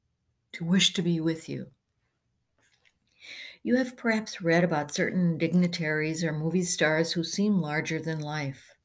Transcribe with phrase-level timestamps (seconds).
[0.51, 1.67] to wish to be with you.
[3.63, 8.75] You have perhaps read about certain dignitaries or movie stars who seem larger than life.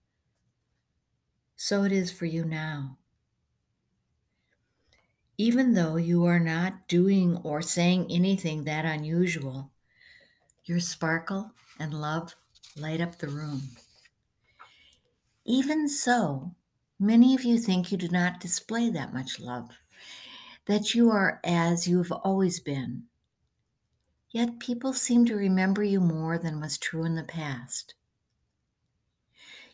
[1.57, 2.99] So it is for you now.
[5.39, 9.71] Even though you are not doing or saying anything that unusual,
[10.65, 12.35] your sparkle and love
[12.77, 13.63] light up the room.
[15.45, 16.55] Even so,
[16.99, 19.71] many of you think you do not display that much love,
[20.67, 23.05] that you are as you've always been.
[24.31, 27.95] Yet people seem to remember you more than was true in the past.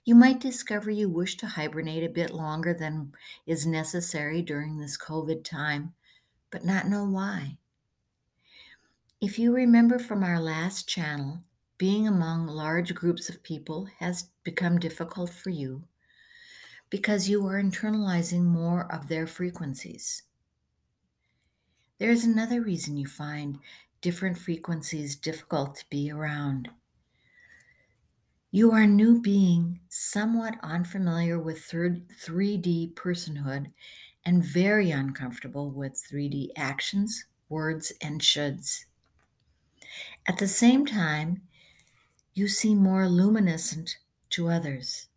[0.05, 3.12] You might discover you wish to hibernate a bit longer than
[3.47, 5.95] is necessary during this COVID time,
[6.51, 7.57] but not know why.
[9.21, 11.39] If you remember from our last channel,
[11.82, 15.82] being among large groups of people has become difficult for you
[16.91, 20.22] because you are internalizing more of their frequencies.
[21.98, 23.59] There is another reason you find
[24.00, 26.70] different frequencies difficult to be around.
[28.53, 33.72] You are a new being, somewhat unfamiliar with third 3D personhood
[34.25, 38.84] and very uncomfortable with 3D actions, words, and shoulds.
[40.28, 41.43] At the same time,
[42.34, 43.98] you seem more luminescent
[44.31, 45.09] to others.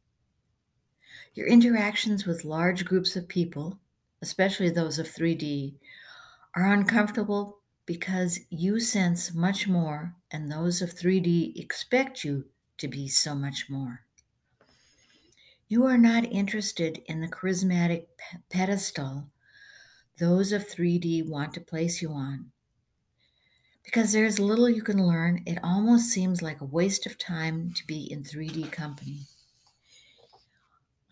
[1.33, 3.79] Your interactions with large groups of people,
[4.21, 5.75] especially those of 3D,
[6.55, 12.45] are uncomfortable because you sense much more and those of 3D expect you
[12.77, 14.01] to be so much more.
[15.67, 18.07] You are not interested in the charismatic
[18.49, 19.29] pedestal
[20.17, 22.51] those of 3D want to place you on.
[23.85, 27.85] Because there's little you can learn, it almost seems like a waste of time to
[27.85, 29.27] be in 3D company.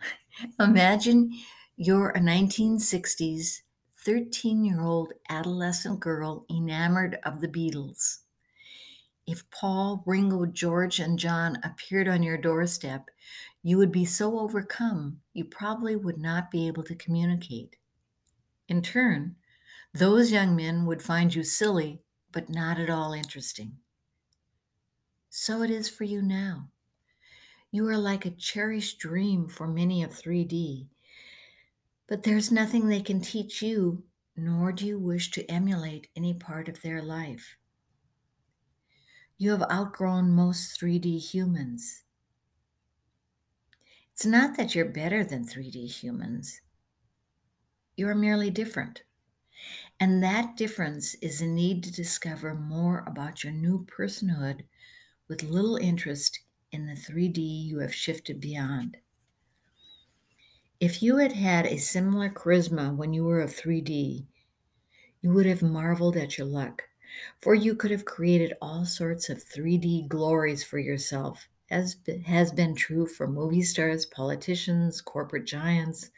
[0.60, 1.32] Imagine
[1.78, 3.62] you're a 1960s
[4.06, 8.18] 13 year old adolescent girl enamored of the Beatles.
[9.26, 13.10] If Paul, Ringo, George, and John appeared on your doorstep,
[13.62, 17.78] you would be so overcome you probably would not be able to communicate.
[18.68, 19.38] In turn,
[19.94, 22.02] those young men would find you silly
[22.34, 23.78] but not at all interesting.
[25.30, 26.70] So it is for you now.
[27.72, 30.90] You are like a cherished dream for many of 3D,
[32.08, 34.04] but there's nothing they can teach you,
[34.36, 37.58] nor do you wish to emulate any part of their life.
[39.38, 42.04] You have outgrown most 3D humans.
[44.12, 46.62] It's not that you're better than 3D humans,
[47.96, 49.04] you're merely different.
[50.00, 54.64] And that difference is a need to discover more about your new personhood
[55.28, 56.40] with little interest
[56.72, 58.98] in the 3D you have shifted beyond.
[60.80, 64.26] If you had had a similar charisma when you were a 3D,
[65.22, 66.84] you would have marveled at your luck,
[67.40, 71.96] for you could have created all sorts of 3D glories for yourself, as
[72.26, 76.10] has been true for movie stars, politicians, corporate giants,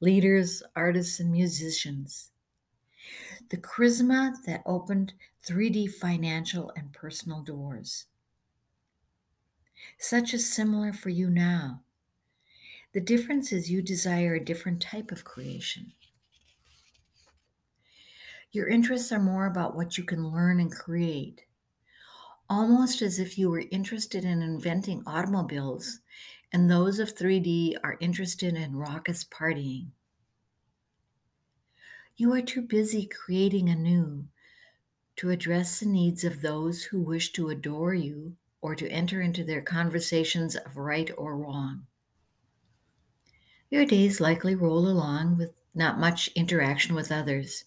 [0.00, 2.30] leaders, artists, and musicians
[3.50, 5.12] the charisma that opened
[5.44, 8.06] 3D financial and personal doors.
[9.98, 11.82] Such is similar for you now.
[12.92, 15.92] The difference is you desire a different type of creation.
[18.52, 21.44] Your interests are more about what you can learn and create,
[22.48, 26.00] almost as if you were interested in inventing automobiles,
[26.52, 29.90] and those of 3D are interested in raucous partying.
[32.20, 34.26] You are too busy creating anew
[35.16, 39.42] to address the needs of those who wish to adore you or to enter into
[39.42, 41.86] their conversations of right or wrong.
[43.70, 47.64] Your days likely roll along with not much interaction with others,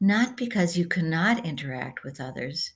[0.00, 2.74] not because you cannot interact with others,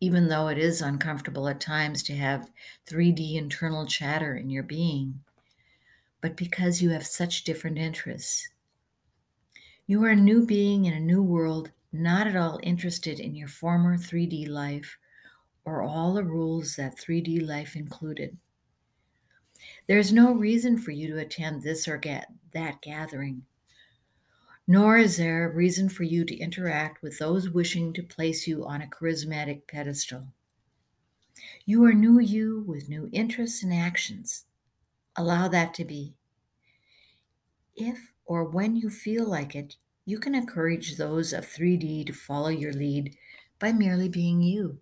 [0.00, 2.50] even though it is uncomfortable at times to have
[2.88, 5.20] 3D internal chatter in your being,
[6.22, 8.48] but because you have such different interests.
[9.90, 13.48] You are a new being in a new world, not at all interested in your
[13.48, 14.98] former 3D life
[15.64, 18.36] or all the rules that 3D life included.
[19.86, 23.46] There is no reason for you to attend this or get that gathering,
[24.66, 28.66] nor is there a reason for you to interact with those wishing to place you
[28.66, 30.26] on a charismatic pedestal.
[31.64, 34.44] You are new you with new interests and actions.
[35.16, 36.12] Allow that to be.
[37.74, 42.48] If or when you feel like it, you can encourage those of 3D to follow
[42.48, 43.16] your lead
[43.58, 44.78] by merely being you.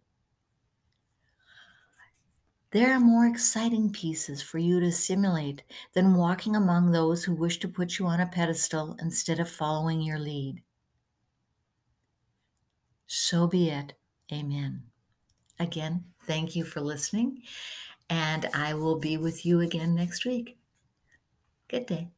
[2.72, 5.62] There are more exciting pieces for you to simulate
[5.94, 10.02] than walking among those who wish to put you on a pedestal instead of following
[10.02, 10.62] your lead.
[13.06, 13.94] So be it.
[14.32, 14.82] Amen.
[15.60, 17.42] Again, thank you for listening,
[18.10, 20.58] and I will be with you again next week.
[21.69, 22.15] Good day.